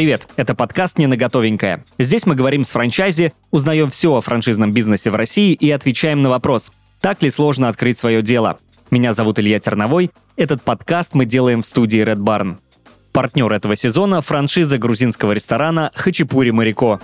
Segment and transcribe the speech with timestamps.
[0.00, 1.84] Привет, это подкаст «Не на готовенькое».
[1.98, 6.30] Здесь мы говорим с франчайзи, узнаем все о франшизном бизнесе в России и отвечаем на
[6.30, 6.72] вопрос,
[7.02, 8.58] так ли сложно открыть свое дело.
[8.90, 10.10] Меня зовут Илья Терновой.
[10.38, 12.56] Этот подкаст мы делаем в студии Red Barn.
[13.12, 16.98] Партнер этого сезона– франшиза грузинского ресторана «Хачапури Марико».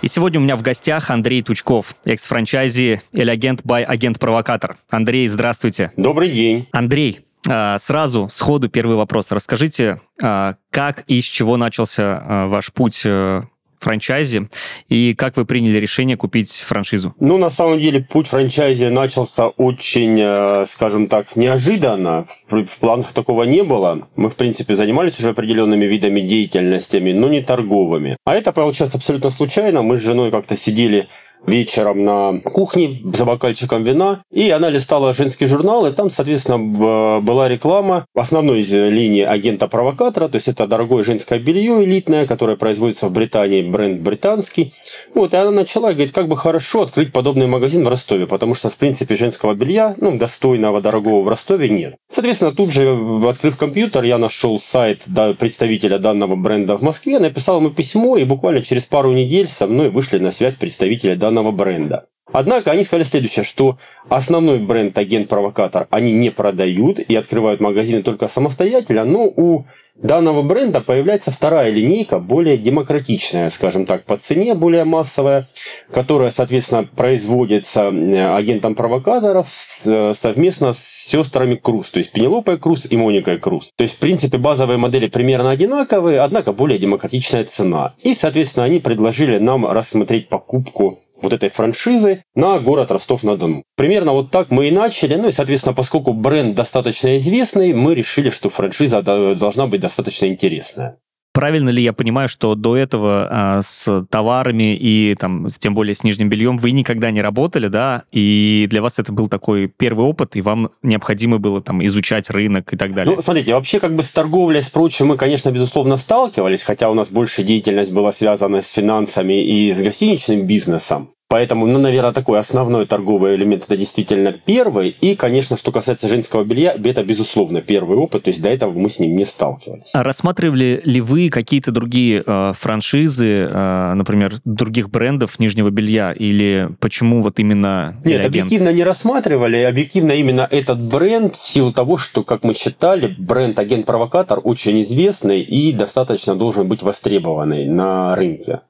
[0.00, 4.76] И сегодня у меня в гостях Андрей Тучков, экс-франчайзи «Эль-агент бай агент-провокатор».
[4.90, 5.92] Андрей, здравствуйте.
[5.96, 6.68] Добрый день.
[6.70, 9.32] Андрей, а, сразу, сходу первый вопрос.
[9.32, 13.42] Расскажите, а, как и с чего начался а, ваш путь э,
[13.80, 14.48] франчайзи
[14.88, 17.14] и как вы приняли решение купить франшизу?
[17.20, 22.26] Ну, на самом деле, путь франчайзи начался очень, э, скажем так, неожиданно.
[22.48, 24.00] В планах такого не было.
[24.16, 28.16] Мы, в принципе, занимались уже определенными видами деятельностями, но не торговыми.
[28.24, 29.82] А это получилось абсолютно случайно.
[29.82, 31.08] Мы с женой как-то сидели
[31.46, 37.48] вечером на кухне за бокальчиком вина, и она листала женский журнал, и там, соответственно, была
[37.48, 43.12] реклама основной из линии агента-провокатора, то есть это дорогое женское белье элитное, которое производится в
[43.12, 44.72] Британии, бренд британский.
[45.14, 48.70] Вот, и она начала, говорит, как бы хорошо открыть подобный магазин в Ростове, потому что,
[48.70, 51.96] в принципе, женского белья, ну, достойного, дорогого в Ростове нет.
[52.08, 55.04] Соответственно, тут же, открыв компьютер, я нашел сайт
[55.38, 59.90] представителя данного бренда в Москве, написал ему письмо, и буквально через пару недель со мной
[59.90, 62.06] вышли на связь представители данного бренда.
[62.30, 63.78] Однако они сказали следующее, что
[64.10, 69.64] основной бренд агент-провокатор они не продают и открывают магазины только самостоятельно, но у
[70.02, 75.48] данного бренда появляется вторая линейка, более демократичная, скажем так, по цене, более массовая,
[75.92, 79.48] которая, соответственно, производится э, агентом провокаторов
[79.84, 83.72] э, совместно с сестрами Круз, то есть Пенелопой Круз и Моникой Круз.
[83.76, 87.94] То есть, в принципе, базовые модели примерно одинаковые, однако более демократичная цена.
[88.02, 93.64] И, соответственно, они предложили нам рассмотреть покупку вот этой франшизы на город Ростов-на-Дону.
[93.76, 95.14] Примерно вот так мы и начали.
[95.14, 100.98] Ну и, соответственно, поскольку бренд достаточно известный, мы решили, что франшиза должна быть достаточно интересная.
[101.38, 106.02] Правильно ли я понимаю, что до этого а, с товарами и там, тем более с
[106.02, 108.02] нижним бельем вы никогда не работали, да?
[108.10, 112.72] И для вас это был такой первый опыт, и вам необходимо было там изучать рынок
[112.72, 113.14] и так далее?
[113.14, 116.94] Ну, смотрите, вообще как бы с торговлей, с прочим мы, конечно, безусловно, сталкивались, хотя у
[116.94, 121.12] нас больше деятельность была связана с финансами и с гостиничным бизнесом.
[121.30, 124.96] Поэтому, ну, наверное, такой основной торговый элемент это действительно первый.
[125.02, 128.22] И, конечно, что касается женского белья, это, безусловно, первый опыт.
[128.22, 129.90] То есть до этого мы с ним не сталкивались.
[129.92, 136.12] А рассматривали ли вы какие-то другие э, франшизы, э, например, других брендов нижнего белья?
[136.12, 139.58] Или почему вот именно Нет, объективно не рассматривали.
[139.58, 145.42] Объективно именно этот бренд в силу того, что, как мы считали, бренд агент-провокатор очень известный
[145.42, 148.60] и достаточно должен быть востребованный на рынке.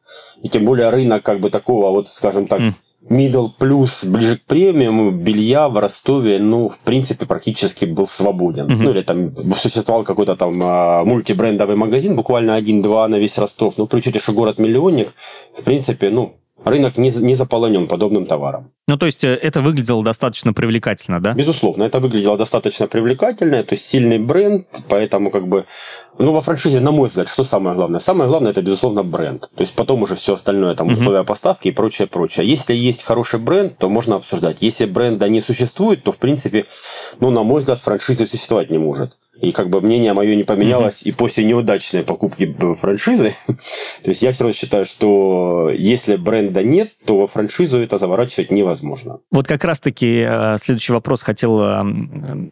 [0.43, 2.73] И тем более рынок как бы такого, вот скажем так, mm.
[3.11, 8.67] middle плюс ближе к премиуму белья в Ростове, ну, в принципе, практически был свободен.
[8.67, 8.83] Mm-hmm.
[8.83, 13.79] Ну, или там существовал какой-то там а, мультибрендовый магазин, буквально один-два на весь Ростов.
[13.79, 15.15] Ну, при учете, что город-миллионник,
[15.55, 16.35] в принципе, ну,
[16.65, 18.71] рынок не, не заполонен подобным товаром.
[18.87, 21.35] Ну, то есть э, это выглядело достаточно привлекательно, да?
[21.35, 25.67] Безусловно, это выглядело достаточно привлекательно, то есть сильный бренд, поэтому как бы
[26.19, 28.01] ну, во франшизе, на мой взгляд, что самое главное?
[28.01, 29.49] Самое главное, это, безусловно, бренд.
[29.55, 32.49] То есть потом уже все остальное, там, условия поставки и прочее, прочее.
[32.49, 34.61] Если есть хороший бренд, то можно обсуждать.
[34.61, 36.67] Если бренда не существует, то, в принципе,
[37.21, 39.17] ну, на мой взгляд, франшиза существовать не может.
[39.41, 41.09] И как бы мнение мое не поменялось mm-hmm.
[41.09, 43.33] и после неудачной покупки франшизы.
[44.03, 48.51] То есть я все равно считаю, что если бренда нет, то во франшизу это заворачивать
[48.51, 49.21] невозможно.
[49.31, 51.85] Вот как раз-таки э, следующий вопрос хотел э,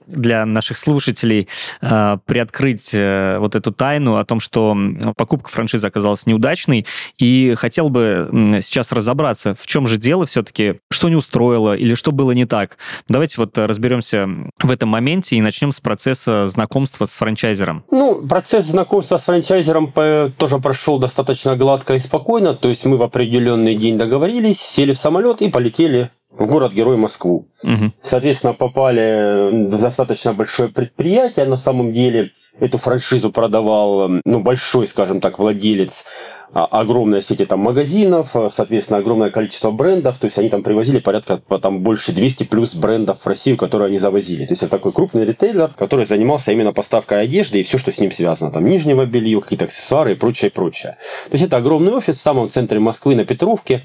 [0.06, 1.48] для наших слушателей
[1.80, 4.76] э, приоткрыть вот эту тайну о том, что
[5.16, 6.86] покупка франшизы оказалась неудачной.
[7.18, 8.28] И хотел бы
[8.62, 12.78] сейчас разобраться, в чем же дело все-таки, что не устроило или что было не так.
[13.08, 14.28] Давайте вот разберемся
[14.62, 17.84] в этом моменте и начнем с процесса знакомства знакомства с франчайзером?
[17.90, 19.92] Ну, процесс знакомства с франчайзером
[20.36, 22.54] тоже прошел достаточно гладко и спокойно.
[22.54, 27.48] То есть мы в определенный день договорились, сели в самолет и полетели в город-герой Москву.
[27.62, 27.92] Угу.
[28.02, 31.46] Соответственно, попали в достаточно большое предприятие.
[31.46, 32.30] На самом деле
[32.60, 36.04] эту франшизу продавал ну, большой, скажем так, владелец
[36.52, 41.00] а, огромная сеть там магазинов, а, соответственно, огромное количество брендов, то есть они там привозили
[41.00, 44.46] порядка там больше 200 плюс брендов в Россию, которые они завозили.
[44.46, 47.98] То есть это такой крупный ритейлер, который занимался именно поставкой одежды и все, что с
[47.98, 50.96] ним связано, там нижнего белья, какие-то аксессуары и прочее, прочее.
[51.26, 53.82] То есть это огромный офис в самом центре Москвы на Петровке.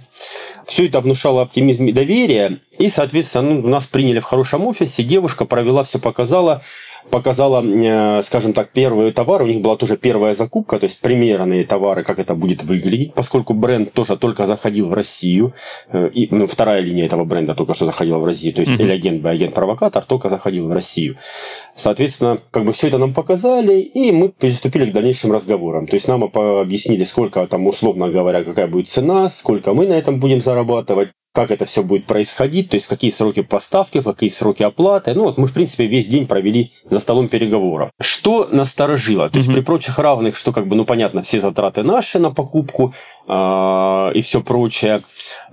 [0.66, 5.46] Все это внушало оптимизм и доверие, и, соответственно, ну, нас приняли в хорошем офисе, девушка
[5.46, 6.62] провела, все показала,
[7.10, 9.46] показала, э, скажем так, первые товары.
[9.46, 13.54] У них была тоже первая закупка, то есть примерные товары, как это будет выглядеть, поскольку
[13.54, 15.54] бренд тоже только заходил в Россию.
[15.92, 18.54] Э, и, ну, вторая линия этого бренда только что заходила в Россию.
[18.54, 18.84] То есть mm-hmm.
[18.84, 21.18] или агент, агент-провокатор только заходил в Россию.
[21.76, 25.88] Соответственно, как бы все это нам показали, и мы приступили к дальнейшим разговорам.
[25.88, 30.20] То есть нам объяснили, сколько там, условно говоря, какая будет цена, сколько мы на этом
[30.20, 35.14] будем зарабатывать как это все будет происходить, то есть какие сроки поставки, какие сроки оплаты.
[35.14, 37.90] Ну вот мы, в принципе, весь день провели за столом переговоров.
[38.02, 39.30] Что насторожило?
[39.30, 39.54] То есть mm-hmm.
[39.54, 42.94] при прочих равных, что как бы, ну понятно, все затраты наши на покупку
[43.28, 45.04] э, и все прочее.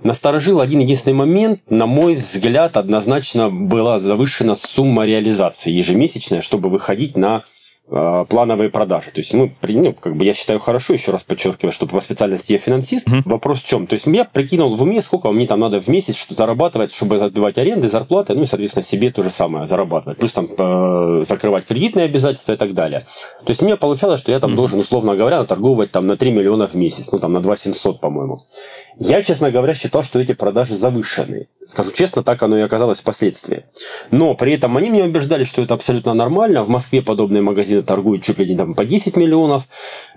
[0.03, 7.15] Насторожил один единственный момент, на мой взгляд, однозначно была завышена сумма реализации ежемесячная, чтобы выходить
[7.15, 7.43] на а,
[7.89, 9.11] плановые продажи.
[9.11, 12.53] То есть, ну, ну, как бы я считаю хорошо, еще раз подчеркиваю, что по специальности
[12.53, 13.07] я финансист.
[13.07, 13.23] Mm-hmm.
[13.25, 13.87] Вопрос в чем?
[13.87, 17.17] То есть, я прикинул в уме, сколько мне там надо в месяц что зарабатывать, чтобы
[17.17, 20.19] отбивать аренды, зарплаты, ну и, соответственно, себе то же самое зарабатывать.
[20.19, 23.05] Плюс там э, закрывать кредитные обязательства и так далее.
[23.43, 24.55] То есть, мне получалось, что я там mm-hmm.
[24.55, 27.99] должен, условно говоря, наторговывать там на 3 миллиона в месяц, ну там на 2 700,
[27.99, 28.41] по-моему.
[29.01, 31.47] Я, честно говоря, считал, что эти продажи завышенные.
[31.65, 33.63] Скажу честно, так оно и оказалось впоследствии.
[34.11, 36.63] Но при этом они меня убеждали, что это абсолютно нормально.
[36.63, 39.67] В Москве подобные магазины торгуют чуть ли не там по 10 миллионов.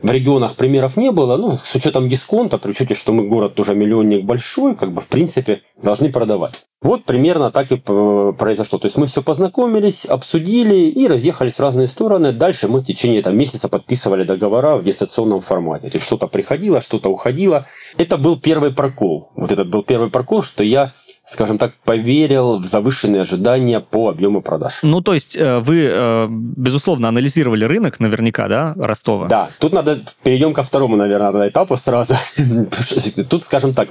[0.02, 1.36] В регионах примеров не было.
[1.36, 5.08] Ну, с учетом дисконта, при учете, что мы город тоже миллионник большой, как бы в
[5.08, 6.66] принципе должны продавать.
[6.82, 8.78] Вот примерно так и произошло.
[8.78, 12.32] То есть мы все познакомились, обсудили и разъехались в разные стороны.
[12.32, 15.90] Дальше мы в течение там, месяца подписывали договора в дистанционном формате.
[15.90, 17.66] То есть что-то приходило, что-то уходило.
[17.98, 19.30] Это был первый прокол.
[19.36, 20.92] Вот этот был первый прокол, что я
[21.32, 24.80] скажем так, поверил в завышенные ожидания по объему продаж.
[24.82, 29.28] Ну, то есть э, вы, э, безусловно, анализировали рынок наверняка, да, Ростова?
[29.28, 32.14] Да, тут надо, перейдем ко второму, наверное, этапу сразу.
[33.30, 33.88] Тут, скажем так,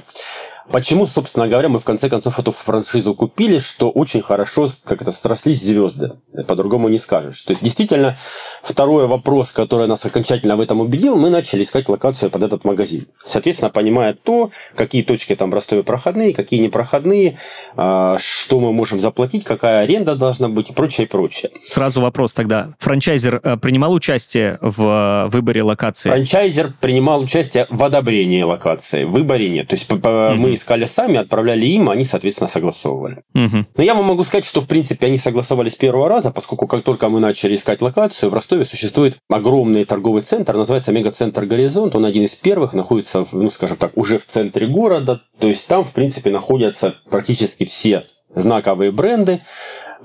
[0.70, 5.12] Почему, собственно говоря, мы в конце концов эту франшизу купили, что очень хорошо, как это,
[5.12, 6.12] срослись звезды.
[6.46, 7.42] По-другому не скажешь.
[7.42, 8.16] То есть, действительно,
[8.62, 13.06] второй вопрос, который нас окончательно в этом убедил, мы начали искать локацию под этот магазин.
[13.12, 17.38] Соответственно, понимая то, какие точки там в Ростове проходные, какие непроходные,
[17.76, 21.50] а, что мы можем заплатить, какая аренда должна быть и прочее, прочее.
[21.66, 22.74] Сразу вопрос тогда.
[22.78, 26.10] Франчайзер э, принимал участие в выборе локации?
[26.10, 29.68] Франчайзер принимал участие в одобрении локации, в выборе нет.
[29.68, 33.22] То есть, мы искали сами, отправляли им, они, соответственно, согласовывали.
[33.34, 33.66] Угу.
[33.76, 36.82] Но я вам могу сказать, что, в принципе, они согласовали с первого раза, поскольку как
[36.82, 42.04] только мы начали искать локацию, в Ростове существует огромный торговый центр, называется Мегацентр Горизонт, он
[42.04, 45.92] один из первых, находится, ну, скажем так, уже в центре города, то есть там, в
[45.92, 49.40] принципе, находятся практически все знаковые бренды,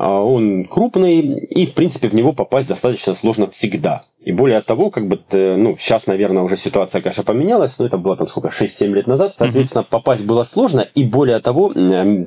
[0.06, 4.04] он крупный, и, в принципе, в него попасть достаточно сложно всегда.
[4.24, 8.16] И более того, как бы, ну, сейчас, наверное, уже ситуация, конечно, поменялась, но это было
[8.16, 9.34] там сколько, 6-7 лет назад.
[9.38, 11.74] Соответственно, попасть было сложно, и более того,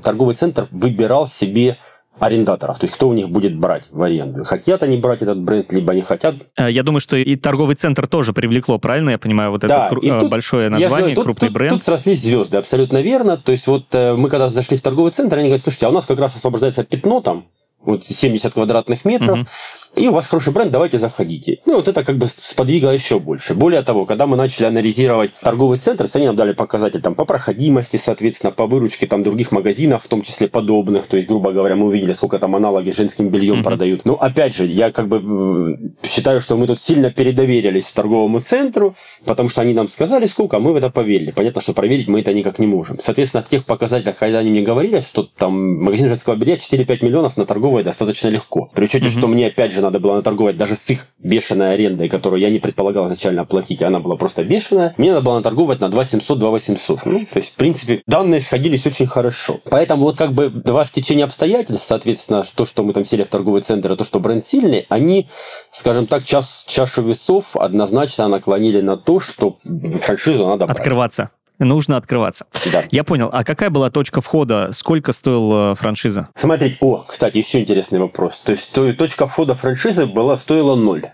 [0.03, 1.77] торговый центр выбирал себе
[2.21, 4.45] арендаторов, то есть кто у них будет брать в аренду.
[4.45, 6.35] Хотят они брать этот бренд, либо не хотят.
[6.57, 9.95] Э, я думаю, что и торговый центр тоже привлекло, правильно я понимаю, вот да, это
[9.95, 11.73] кру- э, тут, большое название, тут, крупный тут, бренд.
[11.73, 13.37] Тут срослись звезды, абсолютно верно.
[13.39, 15.93] То есть вот э, мы когда зашли в торговый центр, они говорят, слушайте, а у
[15.93, 17.47] нас как раз освобождается пятно там,
[17.83, 19.49] вот 70 квадратных метров, угу.
[19.97, 21.61] и у вас хороший бренд, давайте заходите.
[21.65, 23.55] Ну, вот это как бы сподвигло еще больше.
[23.55, 27.97] Более того, когда мы начали анализировать торговый центр, они нам дали показатель там, по проходимости,
[27.97, 31.07] соответственно, по выручке там, других магазинов, в том числе подобных.
[31.07, 33.65] То есть, грубо говоря, мы увидели, сколько там аналоги женским бельем угу.
[33.65, 34.05] продают.
[34.05, 38.95] Ну, опять же, я как бы считаю, что мы тут сильно передоверились торговому центру,
[39.25, 41.31] потому что они нам сказали, сколько, а мы в это поверили.
[41.31, 42.99] Понятно, что проверить мы это никак не можем.
[43.01, 47.37] Соответственно, в тех показателях, когда они мне говорили, что там магазин женского белья 4-5 миллионов
[47.37, 48.69] на торговый наторговывать достаточно легко.
[48.75, 49.19] При учете, mm-hmm.
[49.19, 52.59] что мне опять же надо было наторговать даже с их бешеной арендой, которую я не
[52.59, 56.51] предполагал изначально оплатить, она была просто бешеная, мне надо было наторговать на 2 700, 2
[56.51, 57.07] 800.
[57.07, 59.59] Ну, то есть, в принципе, данные сходились очень хорошо.
[59.71, 63.63] Поэтому вот как бы два стечения обстоятельств, соответственно, то, что мы там сели в торговый
[63.63, 65.29] центр, и то, что бренд сильный, они,
[65.71, 69.57] скажем так, час, чашу весов однозначно наклонили на то, что
[70.01, 70.79] франшизу надо брать.
[70.79, 71.31] Открываться
[71.65, 72.47] нужно открываться.
[72.73, 72.85] Да.
[72.91, 73.31] Я понял.
[73.33, 74.71] А какая была точка входа?
[74.73, 76.29] Сколько стоила франшиза?
[76.35, 78.41] Смотрите, о, кстати, еще интересный вопрос.
[78.41, 81.05] То есть то, точка входа франшизы была стоила ноль.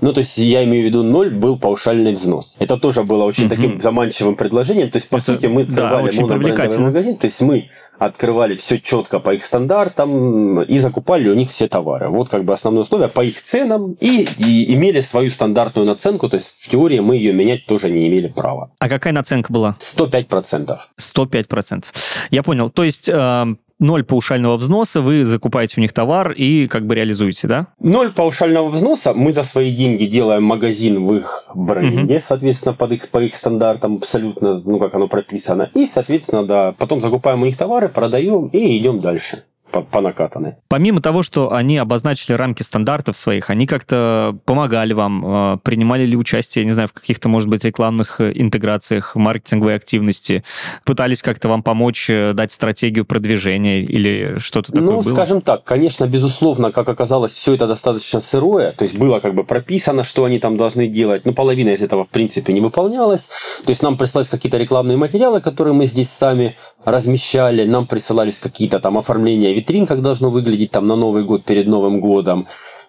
[0.00, 2.56] Ну, то есть я имею в виду ноль был паушальный взнос.
[2.58, 3.48] Это тоже было очень mm-hmm.
[3.48, 4.90] таким заманчивым предложением.
[4.90, 7.16] То есть, по Это, сути, мы открывали да, монобрендовый магазин.
[7.16, 12.08] То есть мы открывали все четко по их стандартам и закупали у них все товары.
[12.08, 16.36] Вот как бы основное условие по их ценам и, и имели свою стандартную наценку, то
[16.36, 18.70] есть в теории мы ее менять тоже не имели права.
[18.78, 19.76] А какая наценка была?
[19.78, 20.76] 105%.
[20.98, 21.84] 105%.
[22.30, 22.70] Я понял.
[22.70, 23.46] То есть э,
[23.78, 27.66] ноль паушального взноса, вы закупаете у них товар и как бы реализуете, да?
[27.80, 32.22] Ноль паушального взноса, мы за свои деньги делаем магазин в их бренде, угу.
[32.24, 35.70] соответственно, под их, по их стандартам абсолютно, ну, как оно прописано.
[35.74, 39.44] И, соответственно, да, потом закупаем у них товары, продаем и идем дальше.
[39.72, 40.54] По, по накатанной.
[40.68, 46.16] Помимо того, что они обозначили рамки стандартов своих, они как-то помогали вам, э, принимали ли
[46.16, 50.44] участие, не знаю, в каких-то, может быть, рекламных э, интеграциях, маркетинговой активности,
[50.84, 55.14] пытались как-то вам помочь э, дать стратегию продвижения или что-то такое Ну, было?
[55.14, 59.44] скажем так, конечно, безусловно, как оказалось, все это достаточно сырое, то есть было как бы
[59.44, 63.28] прописано, что они там должны делать, но половина из этого, в принципе, не выполнялась,
[63.64, 68.78] то есть нам прислались какие-то рекламные материалы, которые мы здесь сами размещали, нам присылались какие-то
[68.78, 72.46] там оформления витрин, как должно выглядеть там на Новый год, перед Новым годом,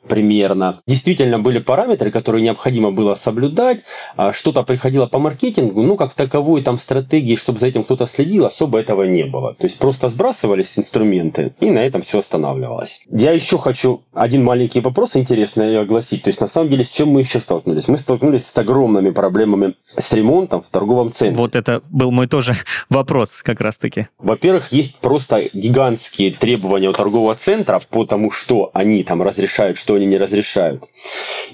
[0.08, 0.80] примерно.
[0.88, 3.84] Действительно были параметры, которые необходимо было соблюдать.
[4.16, 8.46] А Что-то приходило по маркетингу, ну, как таковой там стратегии, чтобы за этим кто-то следил,
[8.46, 9.54] особо этого не было.
[9.56, 13.06] То есть просто сбрасывались инструменты, и на этом все останавливалось.
[13.12, 16.24] Я еще хочу один маленький вопрос интересный огласить.
[16.24, 17.88] То есть, на самом деле, с чем мы еще столкнулись?
[17.88, 21.38] Мы столкнулись с огромными проблемами с ремонтом в торговом центре.
[21.38, 22.54] Вот это был мой тоже
[22.90, 24.08] вопрос как раз-таки.
[24.20, 29.97] Во-первых, есть просто гигантские требования у торгового центра по тому, что они там разрешают, что
[29.98, 30.84] они не разрешают.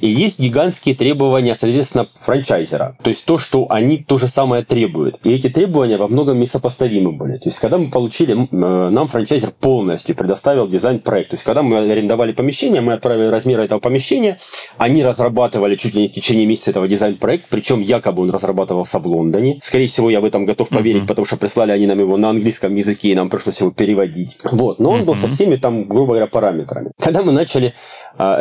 [0.01, 2.95] И есть гигантские требования, соответственно, франчайзера.
[3.03, 5.17] То есть то, что они то же самое требуют.
[5.23, 7.37] И эти требования во многом несопоставимы были.
[7.37, 11.29] То есть когда мы получили, э, нам франчайзер полностью предоставил дизайн-проект.
[11.31, 14.37] То есть когда мы арендовали помещение, мы отправили размеры этого помещения,
[14.77, 19.07] они разрабатывали чуть ли не в течение месяца этого дизайн-проект, причем якобы он разрабатывался в
[19.07, 19.59] Лондоне.
[19.61, 21.07] Скорее всего, я в этом готов поверить, Мгм.
[21.07, 24.37] потому что прислали они нам его на английском языке, и нам пришлось его переводить.
[24.51, 26.91] Вот, но он был со всеми там, грубо говоря, параметрами.
[26.99, 27.73] Когда мы начали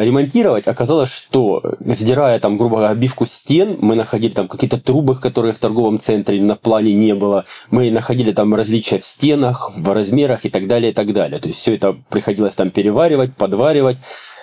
[0.01, 5.53] ремонтировать, оказалось, что сдирая там, грубо говоря, обивку стен, мы находили там какие-то трубы, которые
[5.53, 7.45] в торговом центре на плане не было.
[7.71, 11.41] Мы находили там различия в стенах, в размерах и так далее, и так далее.
[11.41, 13.99] То есть все это приходилось там переваривать, подваривать,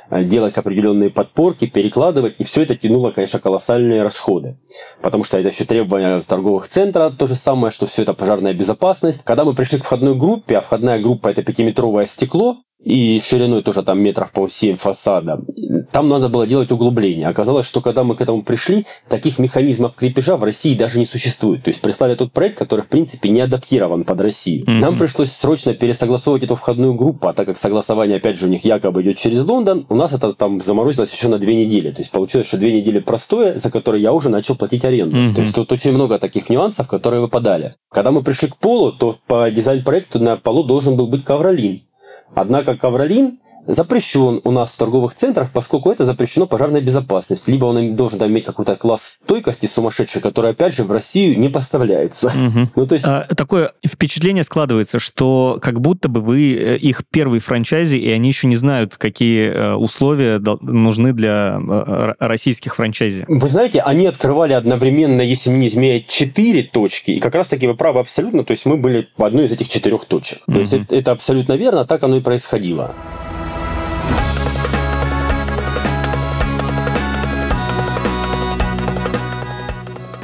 [0.10, 4.58] э, делать определенные подпорки, перекладывать, и все это тянуло, конечно, колоссальные расходы.
[5.01, 9.22] Потому что это еще требования торговых центров, то же самое, что все это пожарная безопасность.
[9.24, 13.83] Когда мы пришли к входной группе, а входная группа это пятиметровое стекло, и шириной тоже
[13.83, 15.41] там метров по 7 фасада.
[15.91, 17.27] Там надо было делать углубление.
[17.27, 21.63] Оказалось, что когда мы к этому пришли, таких механизмов крепежа в России даже не существует.
[21.63, 24.63] То есть прислали тот проект, который, в принципе, не адаптирован под Россию.
[24.65, 24.77] Мгм.
[24.77, 28.63] Нам пришлось срочно пересогласовывать эту входную группу, а так как согласование, опять же, у них
[28.63, 31.91] якобы идет через Лондон, у нас это там заморозилось еще на две недели.
[31.91, 35.17] То есть получилось, что две недели простое, за которые я уже начал платить аренду.
[35.17, 35.36] Мгм.
[35.36, 37.75] То есть тут очень много таких нюансов, которые выпадали.
[37.91, 41.81] Когда мы пришли к полу, то по дизайн-проекту на полу должен был быть ковролин.
[42.36, 47.53] Однако ковролин запрещен у нас в торговых центрах, поскольку это запрещено пожарной безопасностью.
[47.53, 51.49] Либо он должен там иметь какой-то класс стойкости сумасшедший, который, опять же, в Россию не
[51.49, 52.31] поставляется.
[52.35, 52.71] Мгм.
[52.75, 57.39] Ну, то есть, А, Такое впечатление складывается, что как будто бы вы э, их первый
[57.39, 63.25] франчайзи, и они еще не знают, какие э, условия нужны для э, российских франчайзи.
[63.27, 67.11] вы знаете, они открывали одновременно, если мне не изменяет, четыре точки.
[67.11, 68.43] И как раз-таки вы правы абсолютно.
[68.43, 70.39] То есть мы были в одной из этих четырех точек.
[70.45, 72.95] То есть это, это абсолютно верно, так оно и происходило.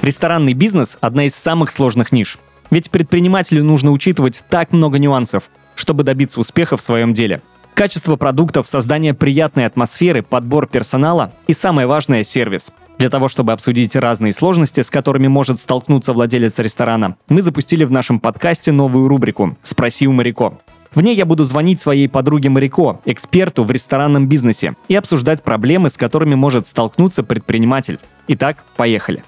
[0.06, 2.38] Ресторанный бизнес– одна из самых сложных ниш.
[2.70, 7.42] Ведь предпринимателю нужно учитывать так много нюансов, чтобы добиться успеха в своем деле.
[7.74, 12.72] Качество продуктов, создание приятной атмосферы, подбор персонала и, самое важное, сервис.
[13.00, 17.92] Для того, чтобы обсудить разные сложности, с которыми может столкнуться владелец ресторана, мы запустили в
[17.92, 20.60] нашем подкасте новую рубрику «Спроси у Марико».
[20.94, 25.90] В ней я буду звонить своей подруге Марико, эксперту в ресторанном бизнесе, и обсуждать проблемы,
[25.90, 27.98] с которыми может столкнуться предприниматель.
[28.28, 29.24] Итак, поехали.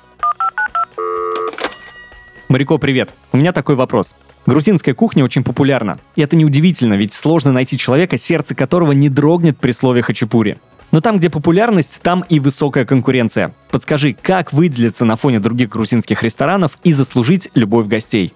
[2.48, 3.14] Марико, привет.
[3.34, 4.16] У меня такой вопрос.
[4.46, 6.00] Грузинская кухня очень популярна.
[6.16, 10.58] И это неудивительно, ведь сложно найти человека, сердце которого не дрогнет при слове хачапури.
[10.92, 13.54] Но там, где популярность, там и высокая конкуренция.
[13.70, 18.34] Подскажи, как выделиться на фоне других грузинских ресторанов и заслужить любовь гостей?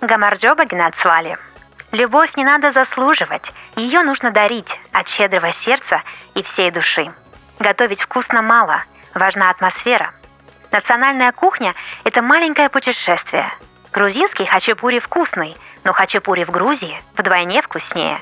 [0.00, 1.36] Гамарджоба Гнатсвали.
[1.90, 6.02] Любовь не надо заслуживать, ее нужно дарить от щедрого сердца
[6.36, 7.10] и всей души.
[7.58, 8.84] Готовить вкусно мало,
[9.14, 10.12] важна атмосфера.
[10.70, 13.46] Национальная кухня– это маленькое путешествие.
[13.92, 18.20] Грузинский хачапури вкусный, но хачапури в Грузии вдвойне вкуснее.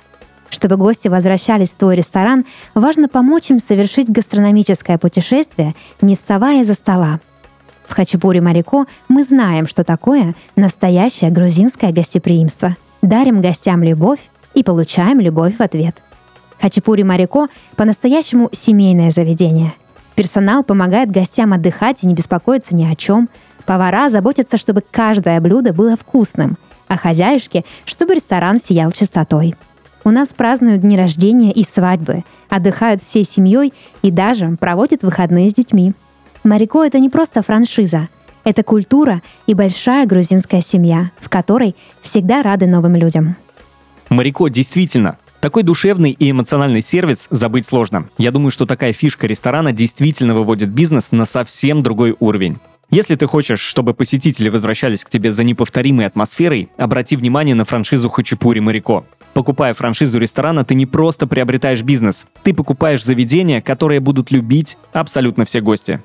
[0.48, 6.74] Чтобы гости возвращались в твой ресторан, важно помочь им совершить гастрономическое путешествие, не вставая за
[6.74, 7.20] стола.
[7.84, 12.76] В Хачапури Марико мы знаем, что такое настоящее грузинское гостеприимство.
[13.02, 14.20] Дарим гостям любовь
[14.54, 16.02] и получаем любовь в ответ.
[16.60, 19.74] Хачапури Марико– по-настоящему семейное заведение.
[20.16, 23.28] Персонал помогает гостям отдыхать и не беспокоиться ни о чем.
[23.66, 26.56] Повара заботятся, чтобы каждое блюдо было вкусным,
[26.88, 29.54] а хозяюшки, чтобы ресторан сиял чистотой.
[30.04, 35.54] У нас празднуют дни рождения и свадьбы, отдыхают всей семьей и даже проводят выходные с
[35.54, 35.92] детьми.
[36.44, 38.08] Марико— это не просто франшиза.
[38.44, 43.37] Это культура и большая грузинская семья, в которой всегда рады новым людям.
[44.08, 48.08] Марико действительно Такой душевный и эмоциональный сервис забыть сложно.
[48.18, 52.58] Я думаю, что такая фишка ресторана действительно выводит бизнес на совсем другой уровень.
[52.90, 58.08] Если ты хочешь, чтобы посетители возвращались к тебе за неповторимой атмосферой, обрати внимание на франшизу
[58.08, 59.04] Хачапури Марико.
[59.34, 65.44] Покупая франшизу ресторана, ты не просто приобретаешь бизнес, ты покупаешь заведение, которое будут любить абсолютно
[65.44, 66.00] все гости.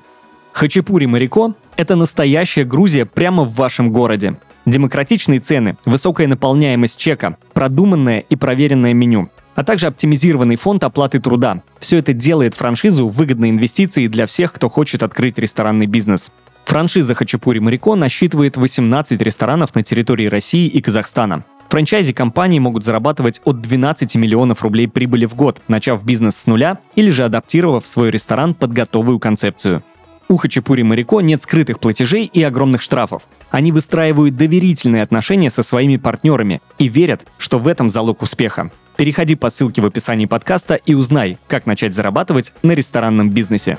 [0.52, 4.36] Хачапури Марико– это настоящая Грузия прямо в вашем городе.
[4.64, 11.62] Демократичные цены, высокая наполняемость чека, продуманное и проверенное меню, а также оптимизированный фонд оплаты труда.
[11.80, 16.32] Все это делает франшизу выгодной инвестицией для всех, кто хочет открыть ресторанный бизнес.
[16.64, 21.44] Франшиза Хачапури Марико насчитывает 18 ресторанов на территории России и Казахстана.
[21.68, 26.78] Франчайзи компании могут зарабатывать от 12 миллионов рублей прибыли в год, начав бизнес с нуля
[26.94, 29.82] или же адаптировав свой ресторан под готовую концепцию.
[30.32, 33.24] У Хачапури Марико нет скрытых платежей и огромных штрафов.
[33.50, 38.70] Они выстраивают доверительные отношения со своими партнерами и верят, что в этом залог успеха.
[38.96, 43.76] Переходи по ссылке в описании подкаста и узнай, как начать зарабатывать на ресторанном бизнесе.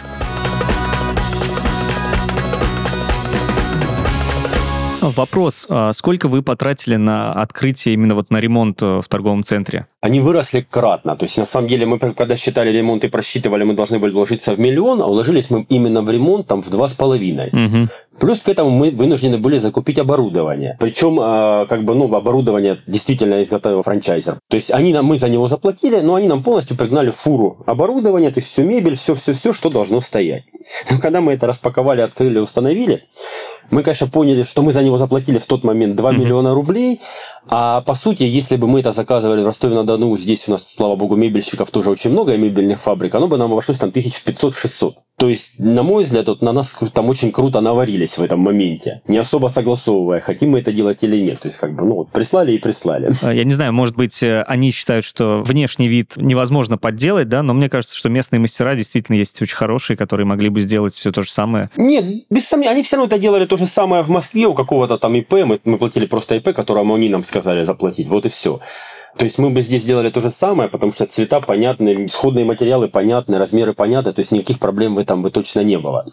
[5.03, 9.87] Вопрос, а сколько вы потратили на открытие именно вот на ремонт э, в торговом центре?
[9.99, 11.15] Они выросли кратно.
[11.17, 14.53] То есть, на самом деле, мы когда считали ремонт и просчитывали, мы должны были вложиться
[14.53, 17.49] в миллион, а уложились мы именно в ремонт там в два с половиной.
[17.49, 17.89] Угу.
[18.19, 20.77] Плюс к этому мы вынуждены были закупить оборудование.
[20.79, 24.37] Причем, э, как бы, ну, оборудование действительно изготовил франчайзер.
[24.49, 28.31] То есть, они нам, мы за него заплатили, но они нам полностью пригнали фуру оборудования,
[28.31, 30.43] то есть, всю мебель, все-все-все, что должно стоять.
[30.89, 33.03] Но когда мы это распаковали, открыли, установили,
[33.71, 36.17] мы, конечно, поняли, что мы за него заплатили в тот момент 2 mm-hmm.
[36.17, 37.01] миллиона рублей,
[37.47, 41.15] а по сути, если бы мы это заказывали в Ростове-на-Дону, здесь у нас, слава богу,
[41.15, 44.93] мебельщиков тоже очень много, и мебельных фабрик, оно бы нам обошлось там 1500-600.
[45.23, 49.01] То есть, на мой взгляд, вот на нас там очень круто наварились в этом моменте,
[49.07, 51.39] не особо согласовывая, хотим мы это делать или нет.
[51.39, 53.09] То есть, как бы, ну, вот прислали и прислали.
[53.21, 57.41] А, я не знаю, может быть, э, они считают, что внешний вид невозможно подделать, да,
[57.41, 61.13] но мне кажется, что местные мастера действительно есть очень хорошие, которые могли бы сделать все
[61.13, 61.69] то же самое.
[61.77, 64.97] Нет, без сомнения, они все равно это делали то же самое в Москве у какого-то
[64.97, 68.59] там ИП, мы, мы платили просто ИП, которому они нам сказали заплатить, вот и все.
[69.17, 72.87] То есть мы бы здесь сделали то же самое, потому что цвета понятны, исходные материалы
[72.87, 76.05] понятны, размеры понятны, то есть никаких проблем в этом бы точно не было.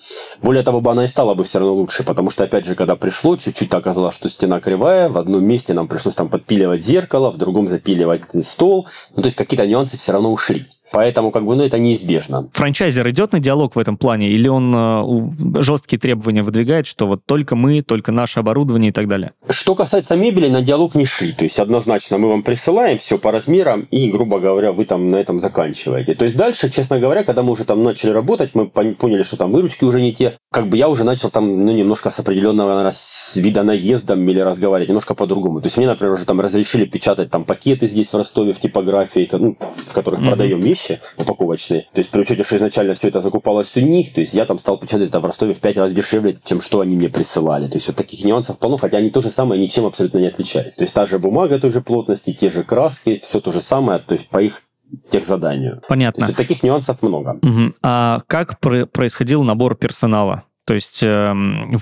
[0.42, 2.96] Более того, бы она и стала бы все равно лучше, потому что, опять же, когда
[2.96, 7.38] пришло, чуть-чуть оказалось, что стена кривая, в одном месте нам пришлось там подпиливать зеркало, в
[7.38, 10.66] другом запиливать стол, ну то есть какие-то нюансы все равно ушли.
[10.92, 12.48] Поэтому, как бы, ну, это неизбежно.
[12.52, 17.20] Франчайзер идет на диалог в этом плане, или он э, жесткие требования выдвигает, что вот
[17.24, 19.32] только мы, только наше оборудование и так далее?
[19.48, 21.32] Что касается мебели, на диалог не шли.
[21.32, 25.16] То есть, однозначно, мы вам присылаем все по размерам, и, грубо говоря, вы там на
[25.16, 26.14] этом заканчиваете.
[26.14, 29.52] То есть, дальше, честно говоря, когда мы уже там начали работать, мы поняли, что там
[29.52, 30.34] выручки уже не те.
[30.50, 32.94] Как бы я уже начал там, ну, немножко с определенного наверное,
[33.36, 35.60] вида наездом или разговаривать немножко по-другому.
[35.60, 39.28] То есть, мне, например, уже там разрешили печатать там пакеты здесь в Ростове в типографии,
[39.32, 40.26] ну, в которых mm-hmm.
[40.26, 41.82] продаем вещи вещи упаковочные.
[41.92, 44.58] То есть при учете, что изначально все это закупалось у них, то есть я там
[44.58, 47.68] стал печатать это в Ростове в пять раз дешевле, чем что они мне присылали.
[47.68, 50.74] То есть вот таких нюансов полно, хотя они то же самое ничем абсолютно не отличались.
[50.74, 54.00] То есть та же бумага той же плотности, те же краски, все то же самое,
[54.00, 54.62] то есть по их
[55.08, 55.80] тех заданию.
[55.88, 56.20] Понятно.
[56.20, 57.38] То есть вот таких нюансов много.
[57.42, 57.74] Угу.
[57.82, 60.44] А как происходил набор персонала?
[60.66, 61.32] То есть э,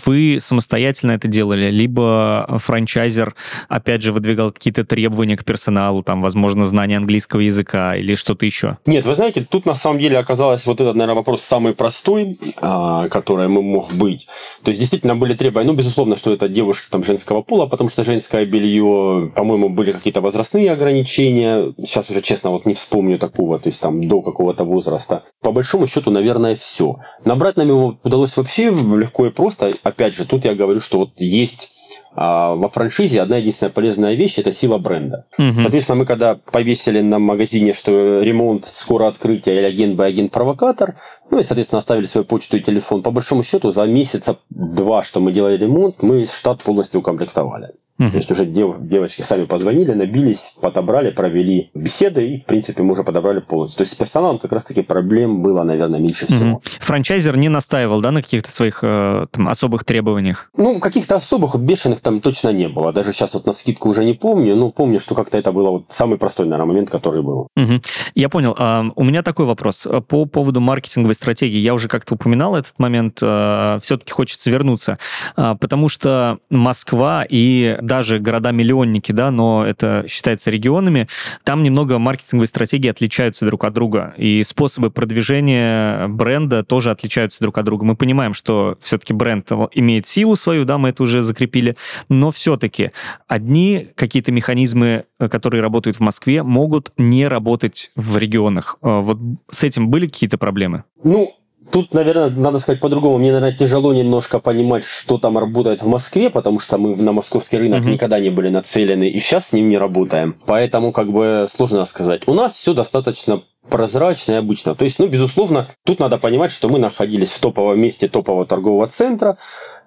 [0.05, 3.35] вы самостоятельно это делали, либо франчайзер,
[3.69, 8.79] опять же, выдвигал какие-то требования к персоналу, там, возможно, знание английского языка или что-то еще?
[8.87, 13.09] Нет, вы знаете, тут на самом деле оказалось вот этот, наверное, вопрос самый простой, а,
[13.09, 14.27] который мог быть.
[14.63, 18.05] То есть действительно были требования, ну, безусловно, что это девушка там женского пола, потому что
[18.05, 21.75] женское белье, по-моему, были какие-то возрастные ограничения.
[21.79, 25.25] Сейчас уже, честно, вот не вспомню такого, то есть там до какого-то возраста.
[25.43, 26.97] По большому счету, наверное, все.
[27.25, 29.73] Набрать нам его удалось вообще легко и просто.
[29.83, 31.71] Опять же, тут я говорю, что вот есть
[32.15, 35.27] а во франшизе одна единственная полезная вещь– это сила бренда.
[35.39, 35.61] Угу.
[35.63, 40.97] Соответственно, мы когда повесили на магазине, что ремонт, скоро открытие или агент бы агент-провокатор,
[41.31, 45.21] ну и, соответственно, оставили свою почту и телефон, по большому счету, за месяца два, что
[45.21, 47.69] мы делали ремонт, мы штат полностью укомплектовали.
[47.99, 48.11] Угу.
[48.11, 52.93] То есть уже дев, девочки сами позвонили, набились, подобрали, провели беседы и, в принципе, мы
[52.93, 53.79] уже подобрали полностью.
[53.79, 56.57] То есть с персоналом как раз-таки проблем было, наверное, меньше всего.
[56.57, 56.63] Угу.
[56.81, 60.51] Франчайзер не настаивал, да, на каких-то своих э, там, особых требованиях?
[60.57, 62.93] Ну, каких-то особых, бешеных там точно не было.
[62.93, 65.87] Даже сейчас вот на скидку уже не помню, но помню, что как-то это было вот
[65.89, 67.49] самый простой, наверное, момент, который был.
[67.57, 67.81] Угу.
[68.15, 68.55] Я понял.
[68.59, 69.87] А, у меня такой вопрос.
[70.09, 71.59] По поводу маркетинговой стратегии.
[71.59, 73.19] Я уже как-то упоминал этот момент.
[73.23, 74.99] А, все-таки хочется вернуться.
[75.37, 81.09] А, потому что Москва и даже города-миллионники, да, но это считается регионами,
[81.43, 87.59] там немного маркетинговые стратегии отличаются друг от друга, и способы продвижения бренда тоже отличаются друг
[87.59, 87.85] от друга.
[87.85, 91.77] Мы понимаем, что все-таки бренд имеет силу свою, да, мы это уже закрепили,
[92.09, 92.93] но все-таки
[93.27, 98.77] одни какие-то механизмы, которые работают в Москве, могут не работать в регионах.
[98.83, 99.19] А вот
[99.51, 100.85] с этим были какие-то проблемы?
[101.03, 101.33] Ну,
[101.71, 103.19] Тут, наверное, надо сказать по-другому.
[103.19, 107.59] Мне, наверное, тяжело немножко понимать, что там работает в Москве, потому что мы на московский
[107.59, 107.93] рынок uh-huh.
[107.93, 110.37] никогда не были нацелены, и сейчас с ним не работаем.
[110.47, 112.23] Поэтому, как бы, сложно сказать.
[112.27, 114.75] У нас все достаточно прозрачно и обычно.
[114.75, 118.87] То есть, ну, безусловно, тут надо понимать, что мы находились в топовом месте топового торгового
[118.87, 119.37] центра,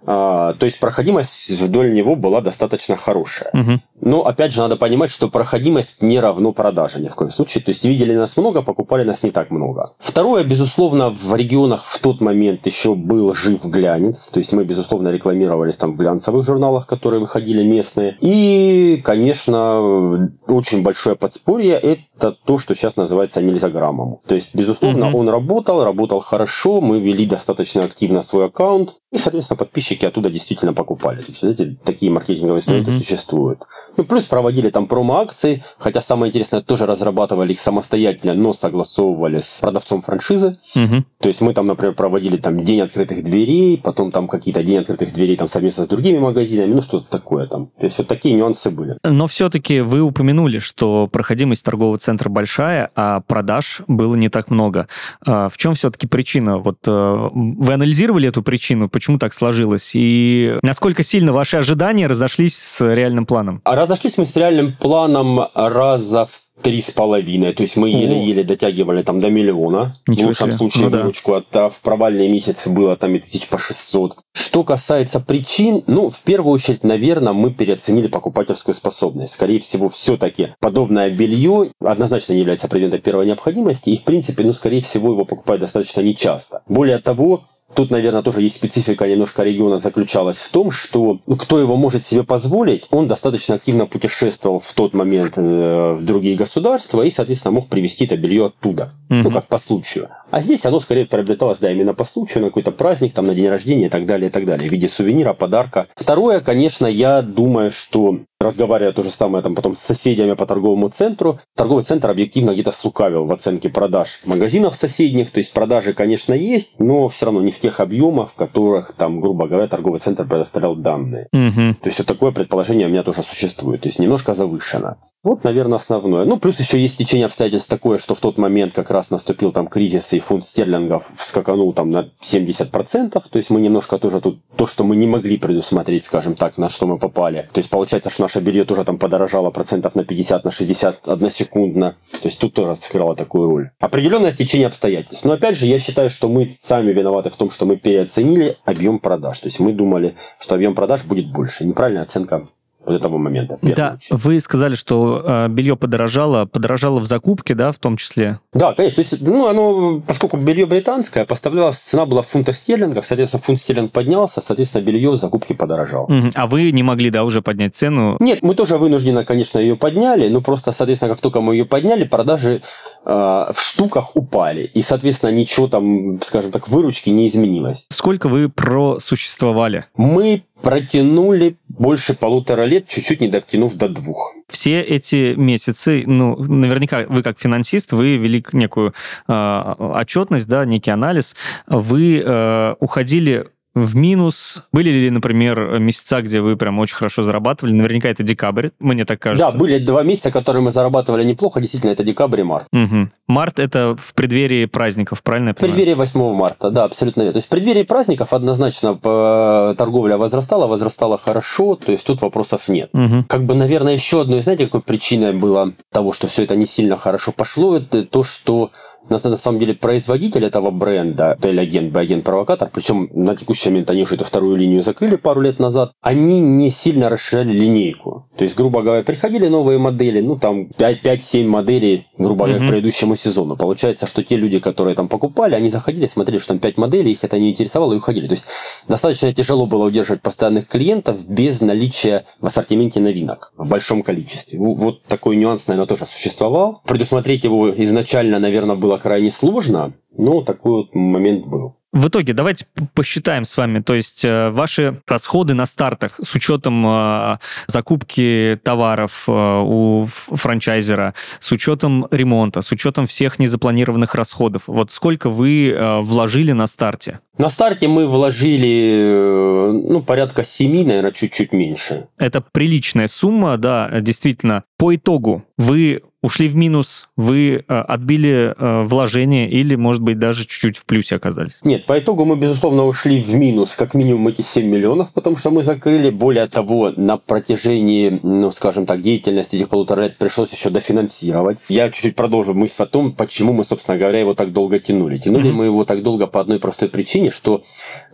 [0.05, 3.51] то есть проходимость вдоль него была достаточно хорошая.
[3.53, 3.81] Угу.
[4.01, 7.63] Но опять же надо понимать, что проходимость не равно продаже ни в коем случае.
[7.63, 9.91] То есть видели нас много, покупали нас не так много.
[9.99, 14.27] Второе, безусловно, в регионах в тот момент еще был жив глянец.
[14.27, 18.17] То есть мы, безусловно, рекламировались там в глянцевых журналах, которые выходили местные.
[18.21, 24.19] И, конечно, очень большое подспорье это то, что сейчас называется нельзяграммом.
[24.27, 25.17] То есть, безусловно, угу.
[25.17, 28.93] он работал, работал хорошо, мы вели достаточно активно свой аккаунт.
[29.11, 31.17] И, соответственно, подписчики оттуда действительно покупали.
[31.17, 32.97] То есть, эти, такие маркетинговые инструменты mm-hmm.
[32.97, 33.59] существуют.
[33.97, 39.59] Ну, плюс проводили там промо-акции, хотя самое интересное, тоже разрабатывали их самостоятельно, но согласовывали с
[39.59, 40.57] продавцом франшизы.
[40.77, 41.03] Mm-hmm.
[41.19, 45.13] То есть, мы там, например, проводили там день открытых дверей, потом там какие-то день открытых
[45.13, 47.67] дверей там совместно с другими магазинами, ну, что-то такое там.
[47.77, 48.97] То есть, вот такие нюансы были.
[49.03, 54.87] Но все-таки вы упомянули, что проходимость торгового центра большая, а продаж было не так много.
[55.25, 56.57] А в чем все-таки причина?
[56.57, 58.89] Вот э, вы анализировали эту причину?
[58.89, 59.91] почему так сложилось?
[59.93, 63.61] И насколько сильно ваши ожидания разошлись с реальным планом?
[63.65, 67.53] Разошлись мы с реальным планом раза в три с половиной.
[67.53, 69.97] То есть мы еле-еле дотягивали там до миллиона.
[70.07, 70.57] Ничего в лучшем себе.
[70.57, 71.43] случае ну, выручку.
[71.51, 71.65] Да.
[71.65, 74.17] А в провальные месяцы было там и тысяч по 600.
[74.33, 79.33] Что касается причин, ну, в первую очередь, наверное, мы переоценили покупательскую способность.
[79.33, 83.89] Скорее всего, все-таки подобное белье однозначно не является предметом первой необходимости.
[83.89, 86.63] И, в принципе, ну, скорее всего, его покупают достаточно нечасто.
[86.67, 87.43] Более того,
[87.75, 92.03] Тут, наверное, тоже есть специфика немножко региона заключалась в том, что ну, кто его может
[92.03, 97.53] себе позволить, он достаточно активно путешествовал в тот момент э, в другие государства и, соответственно,
[97.53, 98.91] мог привезти это белье оттуда.
[99.09, 99.19] Угу.
[99.23, 100.07] Ну, как по случаю.
[100.29, 103.49] А здесь оно скорее приобреталось, да, именно по случаю, на какой-то праздник, там, на день
[103.49, 105.87] рождения и так далее, и так далее, в виде сувенира, подарка.
[105.95, 110.89] Второе, конечно, я думаю, что разговаривая то же самое там потом с соседями по торговому
[110.89, 116.33] центру, торговый центр объективно где-то слукавил в оценке продаж магазинов соседних, то есть продажи, конечно,
[116.33, 120.25] есть, но все равно не в тех объемах, в которых там, грубо говоря, торговый центр
[120.27, 121.27] предоставлял данные.
[121.33, 121.75] Угу.
[121.81, 124.97] То есть вот такое предположение у меня тоже существует, то есть немножко завышено.
[125.23, 126.25] Вот, наверное, основное.
[126.25, 129.67] Ну, плюс еще есть течение обстоятельств такое, что в тот момент как раз наступил там
[129.67, 134.65] кризис, и фунт стерлингов скаканул там на 70%, то есть мы немножко тоже тут, то,
[134.65, 137.47] что мы не могли предусмотреть, скажем так, на что мы попали.
[137.53, 141.97] То есть получается, что наше белье тоже там подорожало процентов на 50, на 60 односекундно.
[142.09, 143.69] То есть тут тоже сыграло такую роль.
[143.79, 145.23] Определенное течение обстоятельств.
[145.23, 148.97] Но опять же, я считаю, что мы сами виноваты в том, что мы переоценили объем
[148.97, 149.39] продаж.
[149.39, 151.63] То есть мы думали, что объем продаж будет больше.
[151.63, 152.47] Неправильная оценка
[152.85, 153.57] вот этого момента.
[153.61, 154.23] да, очередь.
[154.23, 158.39] вы сказали, что э, белье подорожало, подорожало в закупке, да, в том числе?
[158.53, 159.03] Да, конечно.
[159.03, 163.59] То есть, ну, оно, поскольку белье британское, поставлялось, цена была в фунтах стерлингов, соответственно, фунт
[163.59, 166.05] стерлинг поднялся, соответственно, белье в закупке подорожало.
[166.05, 166.31] Угу.
[166.33, 168.17] А вы не могли, да, уже поднять цену?
[168.19, 172.05] Нет, мы тоже вынужденно, конечно, ее подняли, но просто, соответственно, как только мы ее подняли,
[172.05, 172.61] продажи
[173.05, 174.63] э, в штуках упали.
[174.63, 177.85] И, соответственно, ничего там, скажем так, выручки не изменилось.
[177.89, 179.85] Сколько вы просуществовали?
[179.95, 184.35] Мы протянули больше полутора лет, чуть-чуть не дотянув до двух.
[184.49, 188.93] Все эти месяцы, ну, наверняка вы как финансист, вы вели некую
[189.27, 191.35] э, отчетность, да, некий анализ,
[191.67, 194.63] вы э, уходили в минус?
[194.71, 197.73] Были ли, например, месяца, где вы прям очень хорошо зарабатывали?
[197.73, 199.51] Наверняка это декабрь, мне так кажется.
[199.51, 201.61] Да, были два месяца, которые мы зарабатывали неплохо.
[201.61, 202.67] Действительно, это декабрь и март.
[202.73, 203.09] Угу.
[203.27, 205.73] Март– это в преддверии праздников, правильно я понимаю?
[205.73, 207.33] В преддверии 8 марта, да, абсолютно верно.
[207.33, 212.67] То есть в преддверии праздников однозначно э, торговля возрастала, возрастала хорошо, то есть тут вопросов
[212.67, 212.89] нет.
[212.93, 213.25] Угу.
[213.27, 216.97] Как бы, наверное, еще одной, знаете, какой причиной было того, что все это не сильно
[216.97, 218.71] хорошо пошло, это то, что
[219.09, 224.03] на, на самом деле производитель этого бренда, Tel-агент, агент провокатор причем на текущий момент они
[224.03, 228.27] уже эту вторую линию закрыли пару лет назад, они не сильно расширяли линейку.
[228.37, 232.67] То есть, грубо говоря, приходили новые модели, ну там 5-7 моделей, грубо говоря, mm-hmm.
[232.67, 233.57] к предыдущему сезону.
[233.57, 237.23] Получается, что те люди, которые там покупали, они заходили, смотрели, что там 5 моделей, их
[237.23, 238.27] это не интересовало и уходили.
[238.27, 238.45] То есть,
[238.87, 244.59] достаточно тяжело было удерживать постоянных клиентов без наличия в ассортименте новинок в большом количестве.
[244.59, 246.81] Вот такой нюанс, наверное, тоже существовал.
[246.85, 251.75] Предусмотреть его изначально, наверное, было крайне сложно, но такой вот момент был.
[251.93, 256.85] В итоге давайте посчитаем с вами, то есть э, ваши расходы на стартах с учетом
[256.87, 264.63] э, закупки товаров э, у франчайзера, с учетом ремонта, с учетом всех незапланированных расходов.
[264.67, 267.19] Вот сколько вы вложили на старте?
[267.37, 272.07] На старте мы вложили, ну, порядка 7, наверное, чуть-чуть меньше.
[272.17, 274.63] Это приличная сумма, да, действительно.
[274.77, 280.43] По итогу вы ушли в минус, вы э, отбили э, вложения или, может быть, даже
[280.43, 281.57] чуть-чуть в плюсе оказались?
[281.63, 285.49] Нет, по итогу мы, безусловно, ушли в минус, как минимум эти 7 миллионов, потому что
[285.49, 286.09] мы закрыли.
[286.09, 291.57] Более того, на протяжении, ну, скажем так, деятельности этих полутора лет пришлось еще дофинансировать.
[291.69, 295.17] Я чуть-чуть продолжу мысль о том, почему мы, собственно говоря, его так долго тянули.
[295.17, 295.53] Тянули mm-hmm.
[295.53, 297.63] мы его так долго по одной простой причине, что,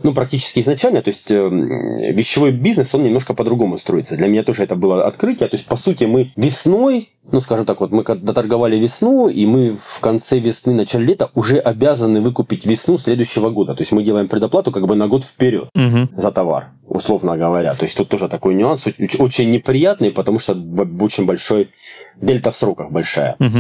[0.03, 1.49] ну, практически изначально, то есть э,
[2.13, 4.15] вещевой бизнес, он немножко по-другому строится.
[4.15, 5.49] Для меня тоже это было открытие.
[5.49, 9.75] То есть, по сути, мы весной ну, скажем так, вот мы доторговали весну, и мы
[9.77, 13.75] в конце весны, начале лета уже обязаны выкупить весну следующего года.
[13.75, 16.09] То есть мы делаем предоплату как бы на год вперед угу.
[16.15, 17.73] за товар, условно говоря.
[17.75, 18.85] То есть тут тоже такой нюанс
[19.19, 20.53] очень неприятный, потому что
[21.01, 21.69] очень большой
[22.15, 23.35] дельта в сроках большая.
[23.39, 23.57] Угу.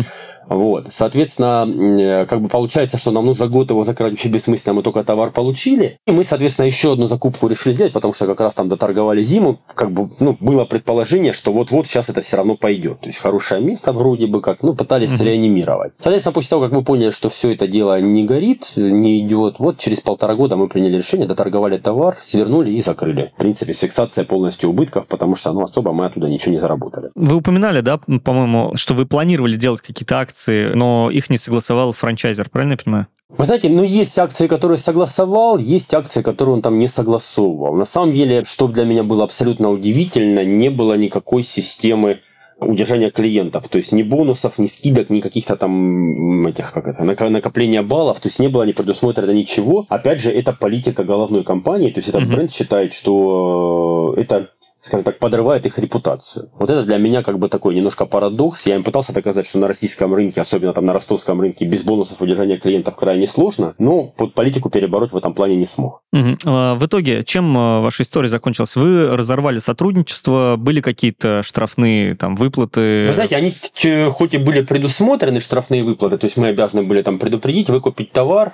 [0.49, 0.87] Вот.
[0.89, 4.83] Соответственно, э, как бы получается, что нам ну, за год его закрыть вообще бессмысленно, мы
[4.83, 5.99] только товар получили.
[6.05, 9.59] И мы, соответственно, еще одну закупку решили сделать, потому что как раз там доторговали зиму.
[9.73, 13.01] Как бы, ну, было предположение, что вот-вот сейчас это все равно пойдет.
[13.01, 15.25] То есть хорошее место вроде бы как, ну, пытались mm-hmm.
[15.25, 15.93] реанимировать.
[15.99, 19.77] Соответственно, после того, как мы поняли, что все это дело не горит, не идет, вот
[19.77, 23.31] через полтора года мы приняли решение, доторговали товар, свернули и закрыли.
[23.35, 27.09] В принципе, фиксация полностью убытков, потому что, ну, особо мы оттуда ничего не заработали.
[27.15, 31.93] Вы упоминали, да, по-моему, что вы планировали делать какие-то акции акции, но их не согласовал
[31.93, 33.07] франчайзер, правильно я понимаю?
[33.29, 37.75] Вы знаете, ну есть акции, которые согласовал, есть акции, которые он там не согласовывал.
[37.75, 42.19] На самом деле, что для меня было абсолютно удивительно, не было никакой системы
[42.59, 43.67] удержания клиентов.
[43.67, 48.19] То есть ни бонусов, ни скидок, ни каких-то там этих, как это, накопления баллов.
[48.19, 49.85] То есть не было не предусмотрено ничего.
[49.89, 51.91] Опять же, это политика головной компании.
[51.91, 52.33] То есть этот uh-huh.
[52.33, 54.49] бренд считает, что это
[54.87, 56.49] скажем так, подрывает их репутацию.
[56.57, 58.65] Вот это для меня как бы такой немножко парадокс.
[58.65, 62.21] Я им пытался доказать, что на российском рынке, особенно там на ростовском рынке, без бонусов
[62.21, 66.01] удержания клиентов крайне сложно, но под политику перебороть в этом плане не смог.
[66.13, 66.37] Угу.
[66.45, 68.75] В итоге, чем а, ваша история закончилась?
[68.75, 73.07] Вы разорвали сотрудничество, были какие-то штрафные там выплаты?
[73.07, 73.53] Вы знаете, они
[74.11, 78.53] хоть и были предусмотрены штрафные выплаты, то есть мы обязаны были там предупредить, выкупить товар,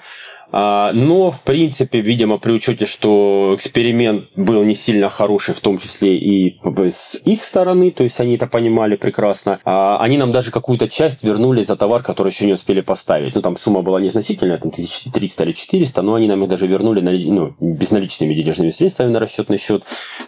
[0.54, 6.18] но, в принципе, видимо, при учете, что эксперимент был не сильно хороший, в том числе
[6.18, 10.88] и с их стороны, то есть они это понимали прекрасно, а, они нам даже какую-то
[10.88, 13.36] часть вернули за товар, который еще не успели поставить.
[13.36, 17.02] Ну, там сумма была незначительная, там 1300 или 400, но они нам их даже вернули
[17.02, 19.84] ну, безналичными денежными средствами на расчетный счет.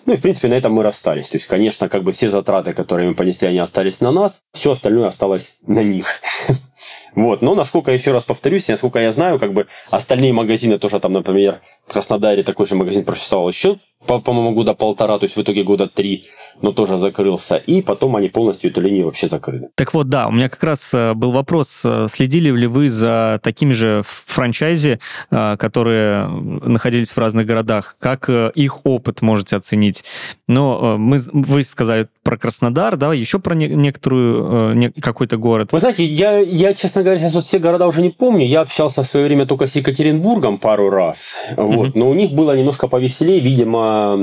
[0.06, 1.30] Ну и, в принципе, на этом мы расстались.
[1.30, 4.72] То есть, конечно, как бы все затраты, которые мы понесли, они остались на нас, все
[4.72, 6.08] остальное осталось на них.
[7.16, 7.42] Вот.
[7.42, 11.62] Но, насколько, еще раз повторюсь, насколько я знаю, как бы остальные магазины тоже там, например,
[11.88, 15.88] в Краснодаре такой же магазин просуществовал еще, по-моему, года полтора, то есть в итоге года
[15.88, 16.26] три,
[16.62, 17.58] но тоже закрылся.
[17.58, 19.70] И потом они полностью эту линию вообще закрыли.
[19.76, 23.40] Так вот, да, у меня как раз э, был вопрос, э, следили ли вы за
[23.44, 25.00] такими же франчайзи,
[25.32, 27.96] э, которые находились в разных городах?
[28.00, 30.04] Как их опыт можете оценить?
[30.48, 35.72] Но мы, вы сказали про Краснодар, да, еще про не, некоторую, не, какой-то город.
[35.72, 38.46] Вы знаете, я, я, честно говоря, сейчас вот все города уже не помню.
[38.46, 41.32] Я общался в свое время только с Екатеринбургом пару раз.
[41.56, 41.90] Вот.
[41.90, 41.92] Mm-hmm.
[41.96, 44.16] Но у них было немножко повеселее, видимо,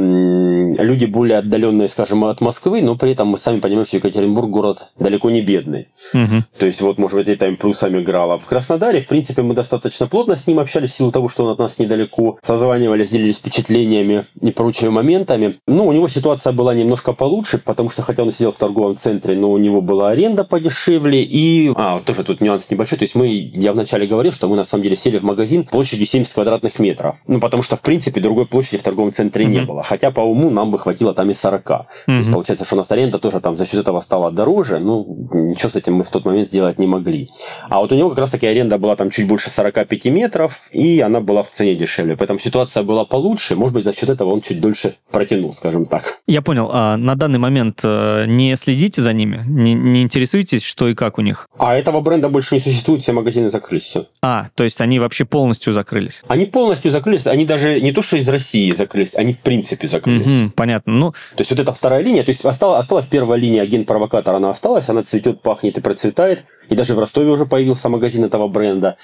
[0.78, 4.92] люди более отдаленные, скажем, от Москвы, но при этом мы сами понимаем, что Екатеринбург город
[4.98, 5.88] далеко не бедный.
[6.14, 6.42] Mm-hmm.
[6.58, 8.38] То есть, вот, может быть, это им плюсами играло.
[8.38, 11.52] В Краснодаре, в принципе, мы достаточно плотно с ним общались в силу того, что он
[11.52, 12.38] от нас недалеко.
[12.42, 15.58] Созванивались, делились впечатлениями и прочими моментами.
[15.66, 19.36] Ну, у него ситуация была немножко получше, потому что, хотя он сидел в торговом центре,
[19.36, 21.22] но у него была аренда подешевле.
[21.22, 22.98] И, а, тоже тут нюанс небольшой.
[22.98, 26.06] То есть, мы, я вначале говорил, что мы на самом деле сели в магазин площадью
[26.06, 27.18] 70 квадратных метров.
[27.26, 29.48] Ну, потому что, в принципе, другой площади в торговом центре mm-hmm.
[29.48, 29.82] не было.
[29.82, 31.70] Хотя по уму нам бы хватило там и 40.
[32.12, 32.16] Mm-hmm.
[32.16, 34.78] То есть, получается, что у нас аренда тоже там за счет этого стала дороже.
[34.78, 37.28] Ну, ничего с этим мы в тот момент сделать не могли.
[37.68, 41.20] А вот у него как раз-таки аренда была там чуть больше 45 метров, и она
[41.20, 42.16] была в цене дешевле.
[42.16, 43.56] Поэтому ситуация была получше.
[43.56, 46.20] Может быть, за счет этого он чуть дольше протянул, скажем так.
[46.26, 46.70] Я понял.
[46.72, 49.44] А на данный момент э, не следите за ними?
[49.46, 51.48] Не, не интересуетесь, что и как у них?
[51.58, 53.84] А этого бренда больше не существует, все магазины закрылись.
[53.84, 54.06] Все.
[54.22, 56.22] А, то есть они вообще полностью закрылись?
[56.28, 60.26] Они полностью закрылись, они даже не то, что из России закрылись, они в принципе закрылись.
[60.26, 60.92] Угу, понятно.
[60.92, 61.12] Ну...
[61.12, 64.88] То есть вот эта вторая линия, то есть осталась, осталась первая линия агент-провокатор, она осталась,
[64.88, 66.44] она цветет, пахнет и процветает.
[66.68, 68.96] И даже в Ростове уже появился магазин этого бренда.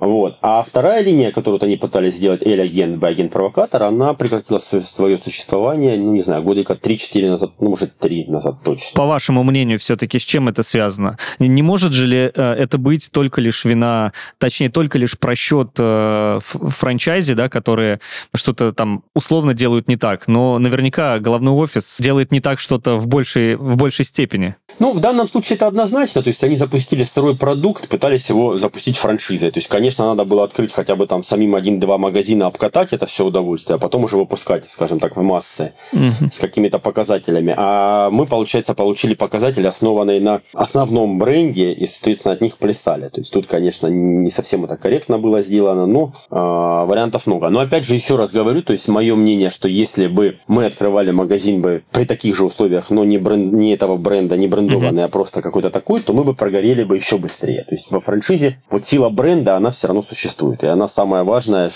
[0.00, 0.36] Вот.
[0.42, 6.12] А вторая линия, которую они пытались сделать, Эль-агент, Б-агент, провокатор, она прекратила свое существование, ну,
[6.12, 8.94] не знаю, годика 3-4 назад, ну, может, 3 назад точно.
[8.94, 11.18] По вашему мнению, все-таки с чем это связано?
[11.38, 16.38] Не может же ли э, это быть только лишь вина, точнее, только лишь просчет э,
[16.42, 18.00] франчайзи, да, которые
[18.34, 23.06] что-то там условно делают не так, но наверняка головной офис делает не так что-то в
[23.06, 24.56] большей, в большей степени.
[24.78, 28.96] Ну, в данном случае это однозначно, то есть они запустили сырой продукт, пытались его запустить
[28.96, 33.06] франшизой, то есть, конечно, надо было открыть хотя бы там самим один-два магазина, обкатать это
[33.06, 36.30] все удовольствие, а потом уже выпускать, скажем так, в массы угу.
[36.30, 37.54] с какими-то показателями.
[37.56, 43.08] А мы, получается, получили показатели, основанные на основном бренде, и, соответственно, от них плясали.
[43.08, 47.48] То есть тут, конечно, не совсем это корректно было сделано, но э, вариантов много.
[47.48, 51.10] Но опять же, еще раз говорю, то есть мое мнение, что если бы мы открывали
[51.10, 55.06] магазин бы при таких же условиях, но не, бренд, не этого бренда, не брендованный, угу.
[55.06, 57.64] а просто какой-то такой, то мы бы прогорели бы еще быстрее.
[57.64, 60.62] То есть во франшизе вот сила бренда, она все равно существует.
[60.62, 61.70] И она самая важная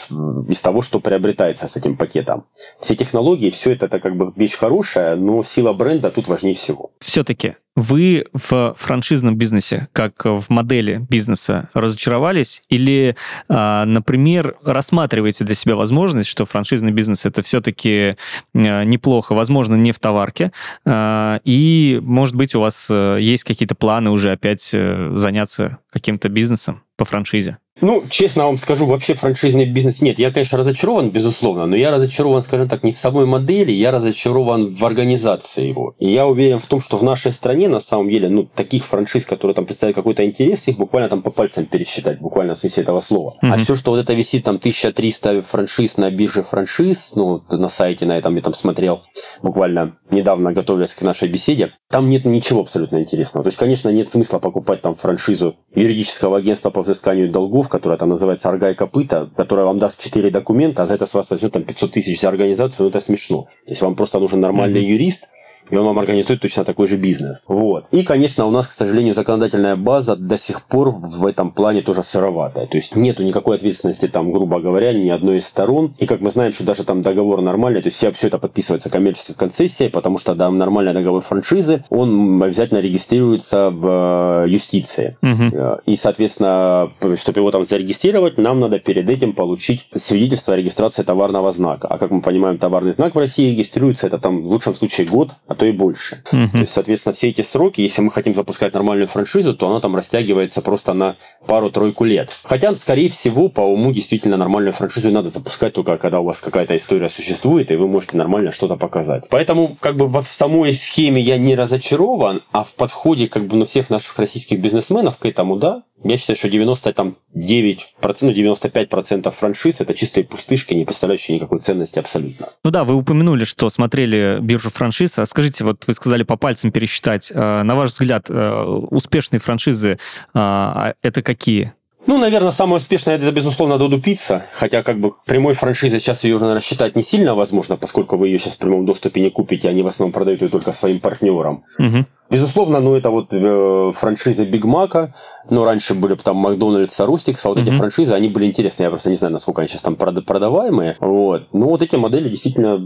[0.49, 2.45] из того, что приобретается с этим пакетом.
[2.81, 6.91] Все технологии, все это, это как бы вещь хорошая, но сила бренда тут важнее всего.
[7.01, 12.63] Все-таки вы в франшизном бизнесе, как в модели бизнеса, разочаровались?
[12.69, 13.17] Или,
[13.49, 18.17] а, например, рассматриваете для себя возможность, что франшизный бизнес это все-таки
[18.55, 20.53] а, неплохо, возможно, не в товарке,
[20.85, 26.29] а, и, может быть, у вас э, есть какие-то планы уже опять э, заняться каким-то
[26.29, 27.59] бизнесом по франшизе?
[27.81, 30.19] Ну, честно вам скажу, вообще франшизный бизнес нет.
[30.19, 34.71] Я, конечно, разочарован, безусловно, но я разочарован, скажем так, не в самой модели, я разочарован
[34.71, 35.95] в организации его.
[35.99, 39.25] И я уверен в том, что в нашей стране, на самом деле, ну, таких франшиз,
[39.25, 43.01] которые там представляют какой-то интерес, их буквально там по пальцам пересчитать, буквально в смысле этого
[43.01, 43.35] слова.
[43.43, 43.53] Mm-hmm.
[43.53, 48.07] А все, что вот это висит там 1300 франшиз на бирже франшиз, ну, на сайте
[48.07, 49.03] на этом я там смотрел
[49.43, 53.45] буквально недавно, готовясь к нашей беседе, там нет ничего абсолютно интересного.
[53.45, 58.11] То есть, конечно, нет смысла покупать там франшизу юридического агентства по взысканию долгов, которая там
[58.11, 61.53] называется «Арга и копыта», которая вам даст 4 документа, а за это с вас возьмет
[61.53, 63.43] там 500 тысяч за организацию, ну это смешно.
[63.65, 64.95] То есть вам просто нужен нормальный mm-hmm.
[64.95, 65.31] юрист,
[65.70, 67.44] и он вам организует точно такой же бизнес.
[67.49, 67.87] Вот.
[67.90, 72.03] И, конечно, у нас, к сожалению, законодательная база до сих пор в этом плане тоже
[72.03, 72.66] сыроватая.
[72.66, 75.94] То есть нету никакой ответственности там, грубо говоря, ни одной из сторон.
[75.99, 78.90] И, как мы знаем, что даже там договор нормальный, то есть все, все это подписывается
[78.90, 85.16] коммерческой концессией, потому что да, нормальный договор франшизы, он обязательно регистрируется в э, юстиции.
[85.23, 85.81] Угу.
[85.87, 91.53] И, соответственно, чтобы его там зарегистрировать, нам надо перед этим получить свидетельство о регистрации товарного
[91.53, 91.88] знака.
[91.88, 95.31] А как мы понимаем, товарный знак в России регистрируется, это там в лучшем случае год,
[95.51, 96.23] а то и больше.
[96.33, 96.49] Угу.
[96.53, 99.97] То есть, соответственно, все эти сроки, если мы хотим запускать нормальную франшизу, то она там
[99.97, 101.17] растягивается просто на
[101.49, 102.31] пару-тройку лет.
[102.45, 106.77] Хотя, скорее всего, по уму действительно нормальную франшизу надо запускать только когда у вас какая-то
[106.77, 109.25] история существует, и вы можете нормально что-то показать.
[109.29, 113.67] Поэтому, как бы в самой схеме я не разочарован, а в подходе как бы на
[113.67, 119.95] всех наших российских бизнесменов к этому, да, я считаю, что 99%, ну 95% франшиз это
[119.95, 122.47] чистые пустышки, не представляющие никакой ценности абсолютно.
[122.65, 125.19] Ну да, вы упомянули, что смотрели биржу франшиз.
[125.19, 127.33] А скажите, вот вы сказали по пальцам пересчитать.
[127.35, 129.98] Э, на ваш взгляд, э, успешные франшизы
[130.35, 131.72] э, это какие?
[132.07, 134.42] Ну, наверное, самое успешное это, безусловно, Доду Пицца.
[134.53, 138.38] Хотя, как бы, прямой франшизы сейчас ее уже рассчитать не сильно возможно, поскольку вы ее
[138.38, 141.64] сейчас в прямом доступе не купите, они в основном продают ее только своим партнерам.
[141.79, 142.05] Угу.
[142.31, 145.12] Безусловно, ну это вот э, франшизы Биг Мака,
[145.51, 147.62] ну раньше были там Макдональдс, Рустикс, а вот mm-hmm.
[147.62, 151.49] эти франшизы, они были интересны, я просто не знаю, насколько они сейчас там продаваемые, вот.
[151.53, 152.79] Ну вот эти модели действительно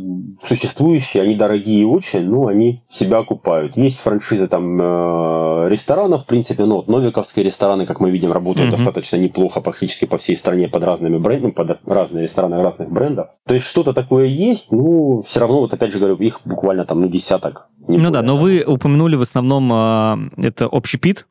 [0.42, 3.76] существующие, они дорогие очень, ну они себя окупают.
[3.76, 8.68] Есть франшизы там э, ресторанов, в принципе, ну вот новиковские рестораны, как мы видим, работают
[8.68, 8.76] mm-hmm.
[8.76, 13.28] достаточно неплохо практически по всей стране под разными брендами, под разные рестораны разных брендов.
[13.46, 17.02] То есть что-то такое есть, ну все равно, вот опять же говорю, их буквально там
[17.02, 21.26] ну десяток ну да, но вы упомянули в основном э, это общепит,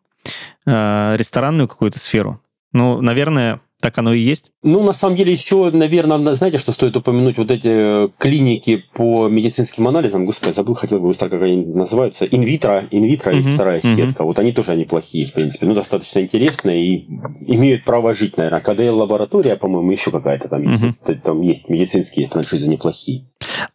[0.66, 2.39] э, ресторанную какую-то сферу.
[2.72, 4.52] Ну, наверное, так оно и есть?
[4.63, 7.38] Ну, на самом деле, еще, наверное, знаете, что стоит упомянуть?
[7.38, 12.26] Вот эти э, клиники по медицинским анализам, господи, забыл, хотел бы быстро, как они называются,
[12.26, 13.96] инвитро, инвитро uh-huh, и вторая uh-huh.
[13.96, 14.24] сетка.
[14.24, 17.08] Вот они тоже неплохие, в принципе, ну, достаточно интересные и
[17.46, 18.62] имеют право жить, наверное.
[18.62, 20.96] КДЛ-лаборатория, по-моему, еще какая-то там uh-huh.
[21.06, 21.24] есть.
[21.24, 23.26] Там есть медицинские франшизы неплохие.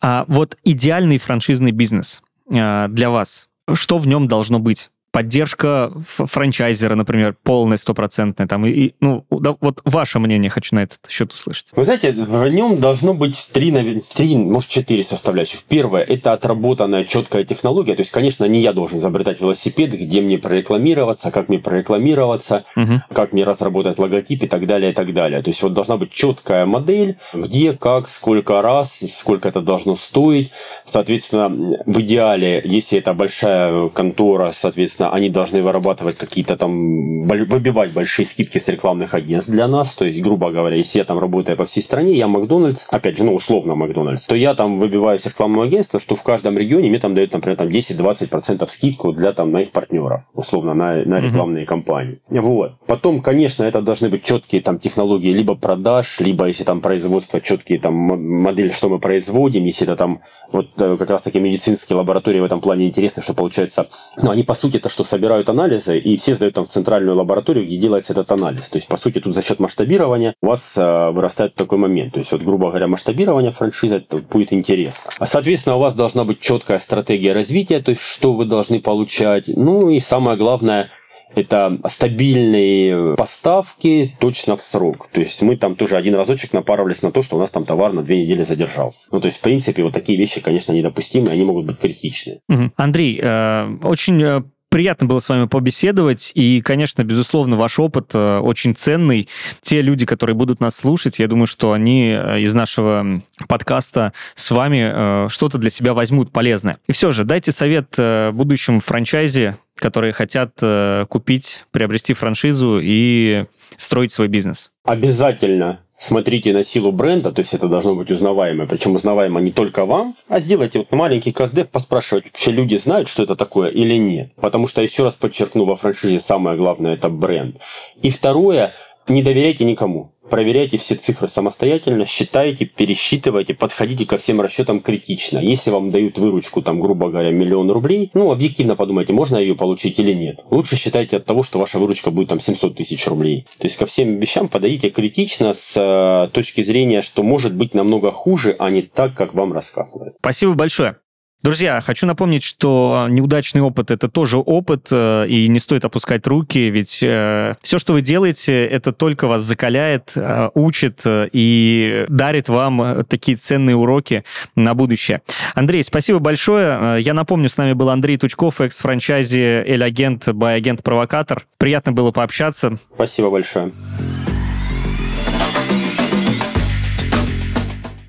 [0.01, 3.49] А вот идеальный франшизный бизнес– для вас?
[3.73, 4.91] Что в нем должно быть?
[5.11, 11.01] Поддержка франчайзера, например, полная, стопроцентная, там, и, ну, да, вот ваше мнение хочу на этот
[11.09, 11.73] счет услышать.
[11.75, 15.65] Вы знаете, в нем должно быть три, три, может, четыре составляющих.
[15.65, 20.39] Первое– это отработанная четкая технология, то есть, конечно, не я должен изобретать велосипед, где мне
[20.39, 23.01] прорекламироваться, как мне прорекламироваться, угу.
[23.13, 25.43] как мне разработать логотип и так далее, и так далее.
[25.43, 30.51] То есть, вот должна быть четкая модель, где, как, сколько раз, сколько это должно стоить.
[30.85, 31.49] Соответственно,
[31.87, 38.27] в идеале, если это большая контора, соответственно, соответственно, они должны вырабатывать какие-то там, выбивать большие
[38.27, 39.95] скидки с рекламных агентств для нас.
[39.95, 43.25] То есть, грубо говоря, если я там работаю по всей стране, я Макдональдс, опять же,
[43.25, 46.99] ну, условно Макдональдс, то я там выбиваю с рекламного агентства, что в каждом регионе мне
[46.99, 51.67] там дают, например, там 10-20% скидку для там моих партнеров, условно, на, на рекламные mm-hmm.
[51.67, 52.21] кампании.
[52.29, 52.73] Вот.
[52.87, 57.79] Потом, конечно, это должны быть четкие там технологии либо продаж, либо если там производство, четкие
[57.79, 60.21] там модели, что мы производим, если это там
[60.53, 63.87] вот э, как раз таки медицинские лаборатории в этом плане интересны, что получается,
[64.23, 67.65] ну, они по сути это что собирают анализы и все сдают там в центральную лабораторию,
[67.67, 68.69] где делается этот анализ.
[68.69, 72.15] То есть, по сути, тут за счет масштабирования у вас э, вырастает такой момент.
[72.15, 75.11] То есть, вот, грубо говоря, масштабирование франшизы будет интересно.
[75.19, 79.49] А, соответственно, у вас должна быть четкая стратегия развития, то есть, что вы должны получать.
[79.49, 80.91] Ну и самое главное,
[81.35, 85.09] это стабильные поставки точно в срок.
[85.13, 87.93] То есть мы там тоже один разочек напарывались на то, что у нас там товар
[87.93, 89.09] на две недели задержался.
[89.13, 92.41] Ну, то есть, в принципе, вот такие вещи, конечно, недопустимы, они могут быть критичны.
[92.49, 92.73] Угу.
[92.77, 98.39] Андрей, э, очень э, Приятно было с вами побеседовать, и, конечно, безусловно, ваш опыт э,
[98.39, 99.27] очень ценный.
[99.63, 104.51] Те люди, которые будут нас слушать, я думаю, что они э, из нашего подкаста с
[104.51, 106.77] вами э, что-то для себя возьмут полезное.
[106.87, 107.97] И все же, дайте совет
[108.33, 110.61] будущим франчайзе, которые хотят
[111.09, 113.47] купить, приобрести франшизу и
[113.77, 114.71] строить свой бизнес.
[114.85, 119.85] Обязательно смотрите на силу бренда, то есть это должно быть узнаваемо, причем узнаваемо не только
[119.85, 124.33] вам, а сделайте вот маленький каздев, поспрашивать, вообще люди знают, что это такое или нет.
[124.37, 127.61] Потому что, еще раз подчеркну, во франшизе самое главное– это бренд.
[128.01, 128.73] И второе,
[129.09, 130.13] не доверяйте никому.
[130.31, 135.39] Проверяйте все цифры самостоятельно, считайте, пересчитывайте, подходите ко всем расчетам критично.
[135.39, 139.99] Если вам дают выручку, там, грубо говоря, миллион рублей, ну, объективно подумайте, можно ее получить
[139.99, 140.45] или нет.
[140.51, 143.47] Лучше считайте от того, что ваша выручка будет там 700 тысяч рублей.
[143.59, 148.13] То есть ко всем вещам подойдите критично с э, точки зрения, что может быть намного
[148.13, 150.17] хуже, а не так, как вам рассказывают.
[150.21, 150.97] Спасибо большое.
[151.41, 156.69] Друзья, хочу напомнить, что неудачный опыт это тоже опыт, э, и не стоит опускать руки,
[156.69, 163.05] ведь э, все, что вы делаете, это только вас закаляет, э, учит и дарит вам
[163.05, 164.25] такие ценные уроки
[164.57, 165.23] на будущее.
[165.55, 167.01] Андрей, спасибо большое.
[167.01, 171.47] Я напомню, с нами был Андрей Тучков, экс-франчайзи Эль-агент, бай-агент, провокатор.
[171.57, 172.79] Приятно было пообщаться.
[172.95, 173.71] Спасибо большое.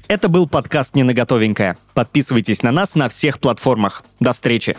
[0.09, 1.77] Это был подкаст «Не на готовенькое».
[1.93, 4.03] Подписывайтесь на нас на всех платформах.
[4.19, 4.75] До встречи!